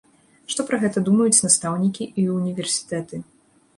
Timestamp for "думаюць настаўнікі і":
1.09-2.27